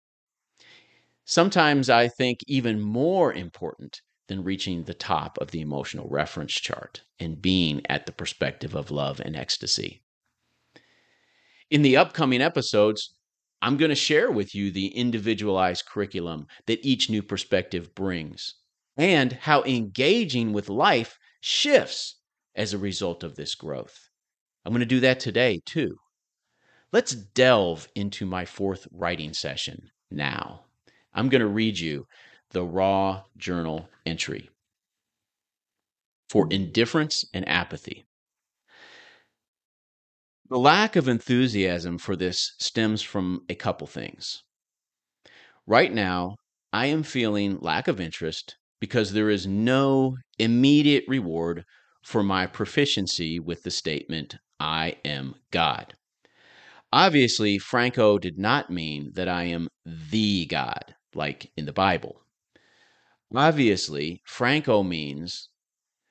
Sometimes 1.25 1.91
I 1.91 2.09
think 2.09 2.39
even 2.47 2.81
more 2.81 3.33
important 3.33 4.01
than 4.31 4.45
reaching 4.45 4.85
the 4.85 4.95
top 4.95 5.37
of 5.39 5.51
the 5.51 5.61
emotional 5.61 6.09
reference 6.09 6.53
chart 6.53 7.03
and 7.19 7.43
being 7.43 7.83
at 7.89 8.07
the 8.07 8.13
perspective 8.13 8.77
of 8.77 8.93
love 8.93 9.19
and 9.19 9.35
ecstasy. 9.35 10.05
In 11.69 11.83
the 11.83 11.97
upcoming 11.97 12.41
episodes, 12.41 13.17
I'm 13.61 13.77
going 13.77 13.89
to 13.89 13.97
share 13.97 14.31
with 14.31 14.55
you 14.55 14.71
the 14.71 14.87
individualized 14.87 15.85
curriculum 15.85 16.47
that 16.67 16.87
each 16.87 17.11
new 17.11 17.25
perspective 17.25 17.93
brings 17.97 18.55
and 18.97 19.33
how 19.33 19.65
engaging 19.65 20.53
with 20.53 20.69
life 20.69 21.19
shifts 21.41 22.21
as 22.55 22.73
a 22.73 22.79
result 22.79 23.25
of 23.25 23.35
this 23.35 23.57
growth. 23.57 24.11
I'm 24.65 24.73
going 24.73 24.79
to 24.79 24.87
do 24.87 25.01
that 25.01 25.19
today 25.19 25.61
too. 25.67 25.97
Let's 26.93 27.17
delve 27.17 27.89
into 27.97 28.27
my 28.27 28.45
fourth 28.45 28.87
writing 28.93 29.33
session 29.33 29.91
now. 30.09 30.67
I'm 31.13 31.29
going 31.29 31.41
to 31.41 31.49
read 31.49 31.81
you 31.81 32.07
the 32.51 32.65
raw 32.65 33.23
journal 33.37 33.89
entry 34.05 34.51
for 36.29 36.47
indifference 36.51 37.25
and 37.35 37.49
apathy. 37.49 38.07
The 40.49 40.59
lack 40.59 40.97
of 40.97 41.09
enthusiasm 41.09 41.99
for 41.99 42.17
this 42.17 42.55
stems 42.59 43.03
from 43.03 43.45
a 43.49 43.55
couple 43.55 43.87
things. 43.87 44.43
Right 45.67 45.93
now, 45.93 46.37
I 46.73 46.87
am 46.87 47.03
feeling 47.03 47.59
lack 47.61 47.89
of 47.89 48.01
interest 48.01 48.57
because 48.81 49.13
there 49.13 49.31
is 49.31 49.47
no 49.47 50.17
immediate 50.39 51.05
reward 51.07 51.65
for 52.03 52.23
my 52.23 52.47
proficiency 52.47 53.39
with 53.39 53.63
the 53.63 53.71
statement, 53.71 54.37
I 54.59 54.97
am 55.05 55.35
God. 55.51 55.95
Obviously, 56.93 57.59
Franco 57.59 58.19
did 58.19 58.39
not 58.39 58.71
mean 58.71 59.13
that 59.15 59.29
I 59.29 59.45
am 59.45 59.69
the 59.85 60.47
God, 60.47 60.95
like 61.15 61.53
in 61.57 61.67
the 61.67 61.73
Bible. 61.73 62.23
Obviously, 63.35 64.23
Franco 64.25 64.83
means 64.83 65.49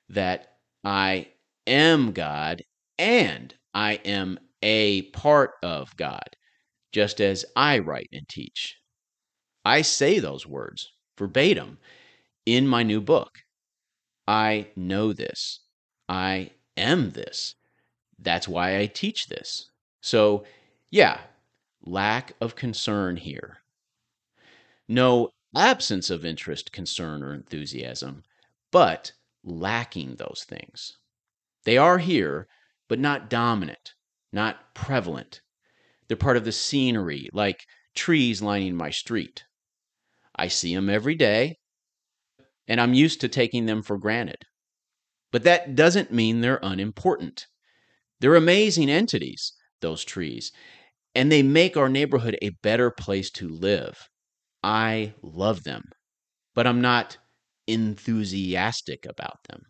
that 0.08 0.56
I 0.84 1.28
am 1.66 2.12
God 2.12 2.62
and 2.98 3.54
I 3.74 3.94
am 4.04 4.38
a 4.62 5.02
part 5.12 5.52
of 5.62 5.96
God, 5.96 6.36
just 6.92 7.20
as 7.20 7.44
I 7.56 7.78
write 7.78 8.08
and 8.12 8.28
teach. 8.28 8.76
I 9.64 9.82
say 9.82 10.18
those 10.18 10.46
words 10.46 10.92
verbatim 11.18 11.78
in 12.46 12.66
my 12.66 12.82
new 12.82 13.00
book. 13.00 13.38
I 14.26 14.68
know 14.76 15.12
this. 15.12 15.60
I 16.08 16.50
am 16.76 17.10
this. 17.10 17.54
That's 18.18 18.48
why 18.48 18.78
I 18.78 18.86
teach 18.86 19.28
this. 19.28 19.70
So, 20.00 20.44
yeah, 20.90 21.20
lack 21.82 22.32
of 22.40 22.56
concern 22.56 23.16
here. 23.16 23.58
No 24.88 25.30
absence 25.56 26.10
of 26.10 26.24
interest, 26.24 26.72
concern, 26.72 27.22
or 27.22 27.34
enthusiasm, 27.34 28.22
but 28.70 29.12
lacking 29.42 30.16
those 30.16 30.44
things. 30.48 30.98
They 31.64 31.76
are 31.76 31.98
here, 31.98 32.46
but 32.88 32.98
not 32.98 33.30
dominant, 33.30 33.94
not 34.32 34.74
prevalent. 34.74 35.40
They're 36.08 36.16
part 36.16 36.36
of 36.36 36.44
the 36.44 36.52
scenery, 36.52 37.28
like 37.32 37.64
trees 37.94 38.42
lining 38.42 38.74
my 38.74 38.90
street. 38.90 39.44
I 40.36 40.48
see 40.48 40.74
them 40.74 40.88
every 40.88 41.14
day, 41.14 41.58
and 42.66 42.80
I'm 42.80 42.94
used 42.94 43.20
to 43.20 43.28
taking 43.28 43.66
them 43.66 43.82
for 43.82 43.98
granted. 43.98 44.42
But 45.32 45.44
that 45.44 45.74
doesn't 45.76 46.12
mean 46.12 46.40
they're 46.40 46.60
unimportant. 46.62 47.46
They're 48.20 48.34
amazing 48.34 48.90
entities, 48.90 49.52
those 49.80 50.04
trees, 50.04 50.52
and 51.14 51.30
they 51.30 51.42
make 51.42 51.76
our 51.76 51.88
neighborhood 51.88 52.36
a 52.42 52.50
better 52.62 52.90
place 52.90 53.30
to 53.32 53.48
live. 53.48 54.09
I 54.62 55.14
love 55.22 55.64
them, 55.64 55.84
but 56.54 56.66
I'm 56.66 56.80
not 56.80 57.18
enthusiastic 57.66 59.06
about 59.06 59.44
them. 59.48 59.62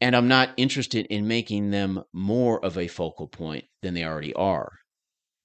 And 0.00 0.14
I'm 0.14 0.28
not 0.28 0.50
interested 0.56 1.06
in 1.06 1.26
making 1.28 1.70
them 1.70 2.02
more 2.12 2.62
of 2.64 2.76
a 2.76 2.88
focal 2.88 3.28
point 3.28 3.64
than 3.82 3.94
they 3.94 4.04
already 4.04 4.34
are. 4.34 4.70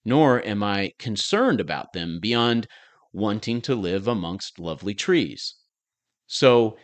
Nor 0.04 0.46
am 0.46 0.64
I 0.64 0.94
concerned 0.98 1.60
about 1.60 1.94
them 1.94 2.20
beyond 2.20 2.68
wanting 3.14 3.62
to 3.62 3.76
live 3.76 4.08
amongst 4.08 4.60
lovely 4.60 4.94
trees. 4.94 5.56
So, 6.28 6.78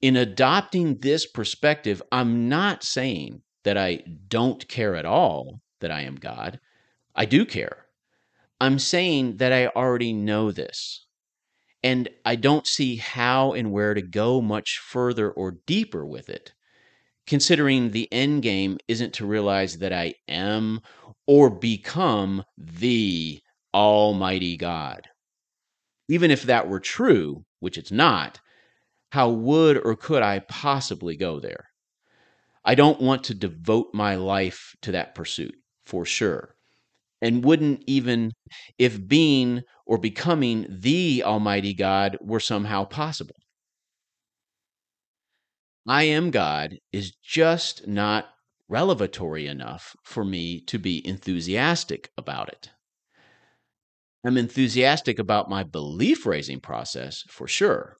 in 0.00 0.16
adopting 0.16 0.98
this 0.98 1.26
perspective, 1.26 2.02
I'm 2.10 2.48
not 2.48 2.82
saying 2.82 3.42
that 3.62 3.78
I 3.78 4.02
don't 4.28 4.66
care 4.68 4.96
at 4.96 5.04
all 5.04 5.60
that 5.80 5.92
I 5.92 6.02
am 6.02 6.16
God. 6.16 6.58
I 7.14 7.24
do 7.24 7.44
care. 7.44 7.81
I'm 8.62 8.78
saying 8.78 9.38
that 9.38 9.52
I 9.52 9.66
already 9.66 10.12
know 10.12 10.52
this. 10.52 11.04
And 11.82 12.08
I 12.24 12.36
don't 12.36 12.64
see 12.64 12.94
how 12.94 13.54
and 13.54 13.72
where 13.72 13.92
to 13.92 14.02
go 14.02 14.40
much 14.40 14.78
further 14.78 15.32
or 15.32 15.58
deeper 15.66 16.06
with 16.06 16.28
it, 16.28 16.52
considering 17.26 17.90
the 17.90 18.06
end 18.12 18.44
game 18.44 18.78
isn't 18.86 19.14
to 19.14 19.26
realize 19.26 19.78
that 19.78 19.92
I 19.92 20.14
am 20.28 20.80
or 21.26 21.50
become 21.50 22.44
the 22.56 23.40
Almighty 23.74 24.56
God. 24.56 25.08
Even 26.08 26.30
if 26.30 26.44
that 26.44 26.68
were 26.68 26.78
true, 26.78 27.44
which 27.58 27.76
it's 27.76 27.90
not, 27.90 28.38
how 29.10 29.28
would 29.28 29.76
or 29.76 29.96
could 29.96 30.22
I 30.22 30.38
possibly 30.38 31.16
go 31.16 31.40
there? 31.40 31.66
I 32.64 32.76
don't 32.76 33.00
want 33.00 33.24
to 33.24 33.34
devote 33.34 33.88
my 33.92 34.14
life 34.14 34.76
to 34.82 34.92
that 34.92 35.16
pursuit, 35.16 35.56
for 35.84 36.04
sure. 36.04 36.51
And 37.22 37.44
wouldn't 37.44 37.82
even 37.86 38.32
if 38.78 39.08
being 39.08 39.62
or 39.86 39.96
becoming 39.96 40.66
the 40.68 41.22
Almighty 41.24 41.72
God 41.72 42.18
were 42.20 42.40
somehow 42.40 42.84
possible. 42.84 43.36
I 45.88 46.02
am 46.04 46.30
God 46.30 46.76
is 46.92 47.12
just 47.22 47.86
not 47.86 48.26
revelatory 48.68 49.46
enough 49.46 49.96
for 50.04 50.24
me 50.24 50.60
to 50.62 50.78
be 50.78 51.06
enthusiastic 51.06 52.10
about 52.16 52.48
it. 52.48 52.70
I'm 54.24 54.36
enthusiastic 54.36 55.18
about 55.18 55.50
my 55.50 55.64
belief 55.64 56.26
raising 56.26 56.60
process 56.60 57.22
for 57.28 57.48
sure. 57.48 57.96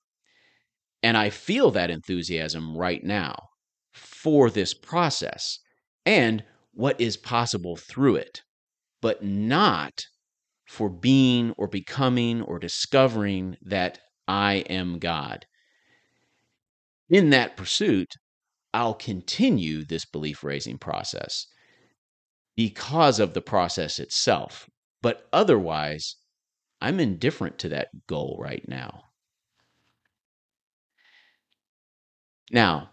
And 1.02 1.16
I 1.16 1.30
feel 1.30 1.72
that 1.72 1.90
enthusiasm 1.90 2.76
right 2.76 3.02
now 3.02 3.48
for 3.92 4.50
this 4.50 4.72
process 4.72 5.58
and 6.06 6.44
what 6.72 7.00
is 7.00 7.16
possible 7.16 7.76
through 7.76 8.16
it, 8.16 8.42
but 9.02 9.22
not 9.22 10.06
for 10.66 10.88
being 10.88 11.50
or 11.58 11.68
becoming 11.68 12.40
or 12.40 12.58
discovering 12.58 13.58
that 13.60 13.98
I 14.26 14.64
am 14.70 14.98
God. 14.98 15.44
In 17.10 17.28
that 17.30 17.58
pursuit, 17.58 18.14
I'll 18.72 18.94
continue 18.94 19.84
this 19.84 20.06
belief 20.06 20.42
raising 20.42 20.78
process 20.78 21.46
because 22.56 23.20
of 23.20 23.34
the 23.34 23.42
process 23.42 23.98
itself. 23.98 24.70
But 25.02 25.28
otherwise, 25.30 26.16
I'm 26.80 27.00
indifferent 27.00 27.58
to 27.58 27.68
that 27.70 28.06
goal 28.06 28.38
right 28.40 28.66
now. 28.66 29.02
Now, 32.50 32.90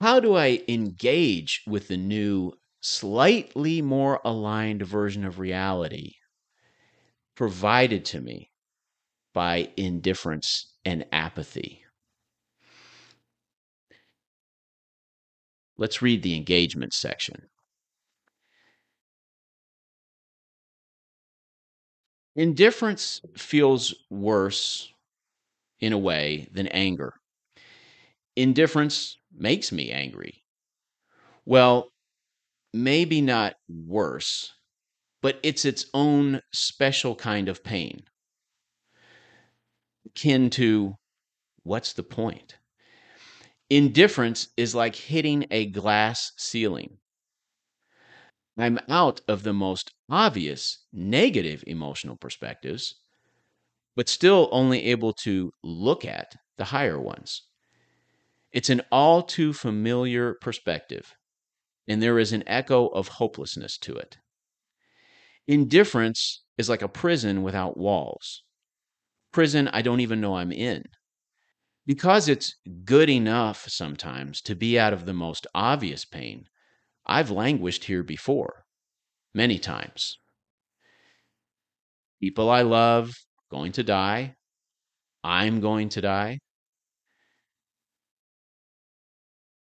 how 0.00 0.20
do 0.20 0.36
I 0.36 0.62
engage 0.68 1.62
with 1.66 1.88
the 1.88 1.96
new, 1.96 2.52
slightly 2.86 3.82
more 3.82 4.20
aligned 4.24 4.82
version 4.82 5.24
of 5.24 5.38
reality 5.40 6.12
provided 7.36 8.04
to 8.04 8.20
me 8.20 8.50
by 9.34 9.72
indifference 9.76 10.74
and 10.84 11.06
apathy? 11.12 11.84
Let's 15.78 16.02
read 16.02 16.22
the 16.22 16.34
engagement 16.36 16.92
section. 16.92 17.48
Indifference 22.36 23.20
feels 23.36 23.94
worse 24.10 24.92
in 25.80 25.92
a 25.92 25.98
way 25.98 26.48
than 26.52 26.68
anger. 26.68 27.14
Indifference 28.36 29.16
makes 29.32 29.72
me 29.72 29.90
angry. 29.90 30.44
Well, 31.44 31.90
maybe 32.72 33.20
not 33.20 33.54
worse, 33.68 34.52
but 35.22 35.38
it's 35.42 35.64
its 35.64 35.86
own 35.94 36.40
special 36.52 37.14
kind 37.16 37.48
of 37.48 37.64
pain. 37.64 38.02
Akin 40.06 40.50
to 40.50 40.94
what's 41.62 41.92
the 41.92 42.02
point? 42.02 42.56
Indifference 43.68 44.48
is 44.56 44.74
like 44.74 44.94
hitting 44.94 45.46
a 45.50 45.66
glass 45.66 46.32
ceiling. 46.36 46.98
I'm 48.56 48.78
out 48.88 49.20
of 49.28 49.42
the 49.42 49.52
most 49.52 49.92
obvious 50.08 50.78
negative 50.92 51.62
emotional 51.66 52.16
perspectives, 52.16 52.94
but 53.96 54.08
still 54.08 54.48
only 54.52 54.84
able 54.84 55.12
to 55.24 55.52
look 55.62 56.04
at 56.04 56.36
the 56.56 56.66
higher 56.66 57.00
ones. 57.00 57.42
It's 58.52 58.70
an 58.70 58.82
all 58.90 59.22
too 59.22 59.52
familiar 59.52 60.34
perspective, 60.40 61.14
and 61.88 62.02
there 62.02 62.18
is 62.18 62.32
an 62.32 62.44
echo 62.46 62.88
of 62.88 63.08
hopelessness 63.08 63.78
to 63.78 63.94
it. 63.96 64.18
Indifference 65.46 66.42
is 66.58 66.68
like 66.68 66.82
a 66.82 66.88
prison 66.88 67.42
without 67.42 67.76
walls. 67.76 68.42
Prison 69.32 69.68
I 69.68 69.82
don't 69.82 70.00
even 70.00 70.20
know 70.20 70.36
I'm 70.36 70.52
in. 70.52 70.84
Because 71.86 72.28
it's 72.28 72.56
good 72.84 73.08
enough 73.08 73.68
sometimes 73.68 74.42
to 74.42 74.56
be 74.56 74.78
out 74.78 74.92
of 74.92 75.06
the 75.06 75.12
most 75.12 75.46
obvious 75.54 76.04
pain, 76.04 76.46
I've 77.06 77.30
languished 77.30 77.84
here 77.84 78.02
before, 78.02 78.64
many 79.34 79.58
times. 79.60 80.18
People 82.20 82.50
I 82.50 82.62
love 82.62 83.14
going 83.50 83.72
to 83.72 83.84
die. 83.84 84.34
I'm 85.22 85.60
going 85.60 85.90
to 85.90 86.00
die. 86.00 86.40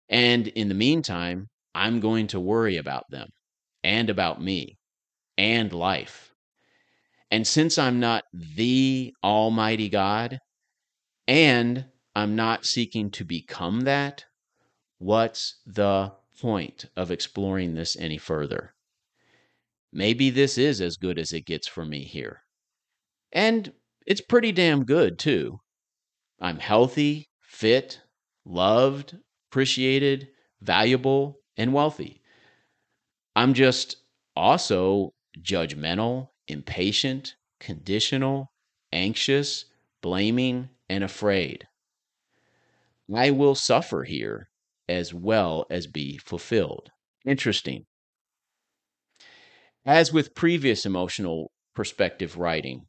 And 0.08 0.48
in 0.48 0.68
the 0.68 0.74
meantime, 0.74 1.48
I'm 1.78 2.00
going 2.00 2.26
to 2.28 2.40
worry 2.40 2.76
about 2.76 3.04
them 3.08 3.28
and 3.84 4.10
about 4.10 4.42
me 4.42 4.78
and 5.36 5.72
life. 5.72 6.34
And 7.30 7.46
since 7.46 7.78
I'm 7.78 8.00
not 8.00 8.24
the 8.32 9.14
Almighty 9.22 9.88
God 9.88 10.40
and 11.28 11.84
I'm 12.16 12.34
not 12.34 12.66
seeking 12.66 13.10
to 13.12 13.24
become 13.24 13.82
that, 13.82 14.24
what's 14.98 15.60
the 15.66 16.12
point 16.40 16.86
of 16.96 17.12
exploring 17.12 17.74
this 17.74 17.96
any 17.96 18.18
further? 18.18 18.74
Maybe 19.92 20.30
this 20.30 20.58
is 20.58 20.80
as 20.80 20.96
good 20.96 21.18
as 21.18 21.32
it 21.32 21.46
gets 21.46 21.68
for 21.68 21.84
me 21.84 22.02
here. 22.02 22.42
And 23.32 23.72
it's 24.04 24.20
pretty 24.20 24.50
damn 24.50 24.84
good, 24.84 25.18
too. 25.18 25.60
I'm 26.40 26.58
healthy, 26.58 27.28
fit, 27.40 28.00
loved, 28.44 29.16
appreciated, 29.50 30.28
valuable, 30.60 31.38
and 31.58 31.74
wealthy. 31.74 32.22
I'm 33.36 33.52
just 33.52 33.96
also 34.34 35.12
judgmental, 35.38 36.30
impatient, 36.46 37.34
conditional, 37.60 38.52
anxious, 38.92 39.66
blaming, 40.00 40.70
and 40.88 41.04
afraid. 41.04 41.66
I 43.14 43.30
will 43.30 43.54
suffer 43.54 44.04
here 44.04 44.48
as 44.88 45.12
well 45.12 45.66
as 45.70 45.86
be 45.86 46.18
fulfilled. 46.18 46.90
Interesting. 47.26 47.84
As 49.84 50.12
with 50.12 50.34
previous 50.34 50.86
emotional 50.86 51.50
perspective 51.74 52.36
writing, 52.36 52.86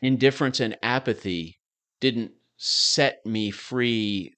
indifference 0.00 0.60
and 0.60 0.76
apathy 0.82 1.58
didn't 2.00 2.32
set 2.56 3.24
me 3.24 3.50
free 3.50 4.34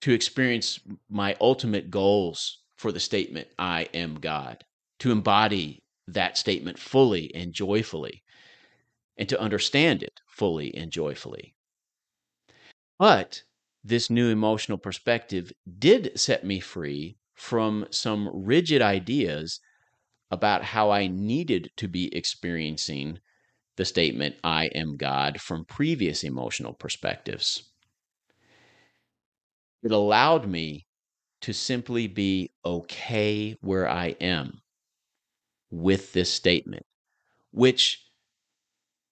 to 0.00 0.12
experience 0.12 0.80
my 1.08 1.36
ultimate 1.40 1.90
goals 1.90 2.58
for 2.76 2.92
the 2.92 3.00
statement, 3.00 3.48
I 3.58 3.88
am 3.92 4.14
God, 4.14 4.64
to 5.00 5.12
embody 5.12 5.82
that 6.08 6.38
statement 6.38 6.78
fully 6.78 7.34
and 7.34 7.52
joyfully, 7.52 8.22
and 9.16 9.28
to 9.28 9.40
understand 9.40 10.02
it 10.02 10.20
fully 10.26 10.74
and 10.74 10.90
joyfully. 10.90 11.54
But 12.98 13.42
this 13.84 14.10
new 14.10 14.28
emotional 14.28 14.78
perspective 14.78 15.52
did 15.78 16.18
set 16.18 16.44
me 16.44 16.60
free 16.60 17.16
from 17.34 17.86
some 17.90 18.28
rigid 18.32 18.82
ideas 18.82 19.60
about 20.30 20.62
how 20.62 20.90
I 20.90 21.06
needed 21.06 21.70
to 21.76 21.88
be 21.88 22.14
experiencing 22.14 23.18
the 23.76 23.84
statement, 23.84 24.36
I 24.44 24.66
am 24.66 24.96
God, 24.96 25.40
from 25.40 25.64
previous 25.64 26.22
emotional 26.24 26.74
perspectives. 26.74 27.69
It 29.82 29.92
allowed 29.92 30.48
me 30.48 30.86
to 31.40 31.52
simply 31.52 32.06
be 32.06 32.52
okay 32.64 33.52
where 33.60 33.88
I 33.88 34.08
am 34.20 34.60
with 35.70 36.12
this 36.12 36.32
statement, 36.32 36.84
which 37.50 38.04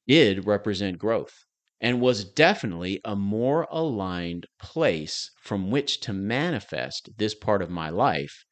did 0.07 0.47
represent 0.47 0.99
growth 0.99 1.47
and 1.81 2.01
was 2.01 2.25
definitely 2.25 3.01
a 3.05 3.15
more 3.15 3.67
aligned 3.71 4.47
place 4.59 5.31
from 5.39 5.71
which 5.71 6.01
to 6.01 6.13
manifest 6.13 7.11
this 7.17 7.35
part 7.35 7.63
of 7.63 7.71
my 7.71 7.89
life 7.89 8.45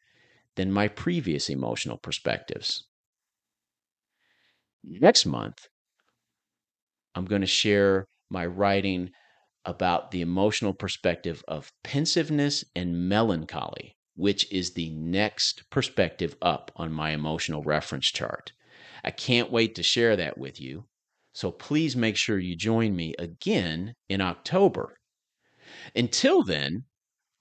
than 0.55 0.71
my 0.71 0.89
previous 0.89 1.51
emotional 1.51 1.99
perspectives. 1.99 2.85
Next 4.85 5.27
month, 5.27 5.67
I'm 7.15 7.25
going 7.25 7.41
to 7.41 7.47
share 7.47 8.07
my 8.31 8.47
writing 8.47 9.11
about 9.67 10.13
the 10.13 10.23
emotional 10.23 10.73
perspective 10.73 11.45
of 11.49 11.73
pensiveness 11.85 12.65
and 12.75 13.09
melancholy, 13.09 13.97
which 14.15 14.51
is 14.51 14.73
the 14.73 14.91
next 14.91 15.69
perspective 15.69 16.37
up 16.41 16.71
on 16.77 16.93
my 16.93 17.11
emotional 17.11 17.63
reference 17.63 18.07
chart. 18.07 18.53
I 19.05 19.11
can't 19.11 19.51
wait 19.53 19.75
to 19.75 19.83
share 19.83 20.17
that 20.17 20.39
with 20.39 20.61
you. 20.61 20.87
So 21.35 21.51
please 21.51 21.97
make 21.97 22.17
sure 22.17 22.39
you 22.39 22.57
join 22.57 22.97
me 22.97 23.15
again 23.19 23.95
in 24.09 24.23
October. 24.23 24.97
Until 25.95 26.45
then, 26.45 26.85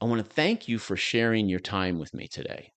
I 0.02 0.06
want 0.06 0.26
to 0.26 0.30
thank 0.34 0.68
you 0.68 0.80
for 0.80 0.98
sharing 0.98 1.48
your 1.48 1.60
time 1.60 2.00
with 2.00 2.14
me 2.14 2.28
today. 2.28 2.74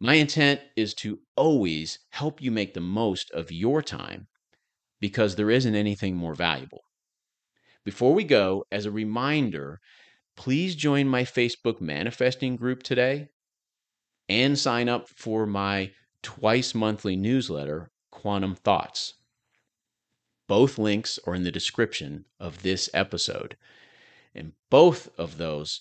My 0.00 0.14
intent 0.14 0.60
is 0.76 0.94
to 0.94 1.20
always 1.36 2.00
help 2.10 2.42
you 2.42 2.50
make 2.50 2.74
the 2.74 2.80
most 2.80 3.30
of 3.30 3.52
your 3.52 3.82
time 3.82 4.28
because 5.00 5.36
there 5.36 5.50
isn't 5.50 5.74
anything 5.74 6.16
more 6.16 6.34
valuable. 6.34 6.82
Before 7.84 8.14
we 8.14 8.24
go, 8.24 8.64
as 8.70 8.84
a 8.84 8.90
reminder, 8.90 9.80
please 10.36 10.74
join 10.74 11.08
my 11.08 11.22
Facebook 11.22 11.80
manifesting 11.80 12.56
group 12.56 12.82
today 12.82 13.28
and 14.28 14.58
sign 14.58 14.88
up 14.88 15.08
for 15.08 15.46
my 15.46 15.92
twice 16.22 16.74
monthly 16.74 17.16
newsletter, 17.16 17.90
Quantum 18.10 18.54
Thoughts. 18.54 19.14
Both 20.46 20.78
links 20.78 21.18
are 21.26 21.34
in 21.34 21.44
the 21.44 21.50
description 21.50 22.26
of 22.38 22.62
this 22.62 22.90
episode. 22.92 23.56
And 24.34 24.52
both 24.70 25.08
of 25.18 25.38
those 25.38 25.80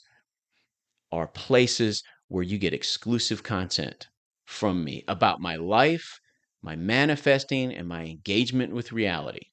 are 1.12 1.28
places 1.28 2.04
where 2.28 2.44
you 2.44 2.58
get 2.58 2.74
exclusive 2.74 3.44
content 3.44 4.08
from 4.46 4.84
me 4.84 5.04
about 5.08 5.42
my 5.42 5.56
life, 5.56 6.20
my 6.62 6.76
manifesting, 6.76 7.74
and 7.74 7.88
my 7.88 8.06
engagement 8.06 8.74
with 8.74 8.92
reality. 8.92 9.48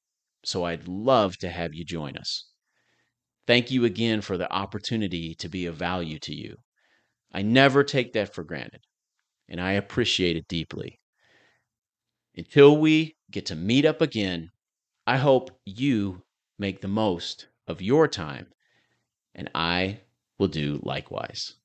So 0.47 0.63
I'd 0.63 0.87
love 0.87 1.35
to 1.39 1.49
have 1.49 1.73
you 1.73 1.83
join 1.83 2.15
us. 2.15 2.45
Thank 3.47 3.69
you 3.69 3.83
again 3.83 4.21
for 4.21 4.37
the 4.37 4.49
opportunity 4.49 5.35
to 5.35 5.49
be 5.49 5.65
of 5.65 5.75
value 5.75 6.19
to 6.19 6.33
you. 6.33 6.55
I 7.33 7.41
never 7.41 7.83
take 7.83 8.13
that 8.13 8.33
for 8.33 8.45
granted, 8.45 8.79
and 9.49 9.59
I 9.59 9.73
appreciate 9.73 10.37
it 10.37 10.47
deeply. 10.47 11.01
Until 12.33 12.77
we 12.77 13.17
get 13.29 13.47
to 13.47 13.57
meet 13.57 13.83
up 13.83 13.99
again, 13.99 14.51
I 15.05 15.17
hope 15.17 15.51
you 15.65 16.23
make 16.57 16.79
the 16.79 16.87
most 16.87 17.47
of 17.67 17.81
your 17.81 18.07
time, 18.07 18.47
and 19.35 19.51
I 19.53 19.99
will 20.39 20.47
do 20.47 20.79
likewise. 20.81 21.56